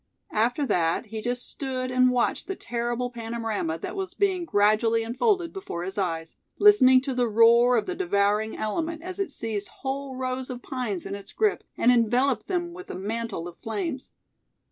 After 0.33 0.65
that, 0.65 1.05
he 1.05 1.21
just 1.21 1.47
stood 1.47 1.91
and 1.91 2.09
watched 2.09 2.47
the 2.47 2.55
terrible 2.55 3.11
panorama 3.11 3.77
that 3.77 3.95
was 3.95 4.15
being 4.15 4.45
gradually 4.45 5.03
unfolded 5.03 5.53
before 5.53 5.83
his 5.83 5.95
eyes; 5.99 6.37
listening 6.57 7.01
to 7.01 7.13
the 7.13 7.27
roar 7.27 7.77
of 7.77 7.85
the 7.85 7.93
devouring 7.93 8.57
element 8.57 9.03
as 9.03 9.19
it 9.19 9.31
seized 9.31 9.67
whole 9.67 10.15
rows 10.15 10.49
of 10.49 10.63
pines 10.63 11.05
in 11.05 11.13
its 11.13 11.31
grip, 11.31 11.63
and 11.77 11.91
enveloped 11.91 12.47
them 12.47 12.73
with 12.73 12.89
a 12.89 12.95
mantle 12.95 13.47
of 13.47 13.55
flames. 13.57 14.09